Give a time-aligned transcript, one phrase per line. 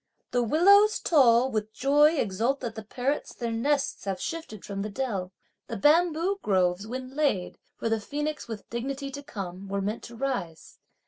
[0.31, 4.89] The willows tall with joy exult that the parrots their nests have shifted from the
[4.89, 5.31] dell.
[5.67, 10.15] The bamboo groves, when laid, for the phoenix with dignity to come, were meant to
[10.15, 10.79] rise.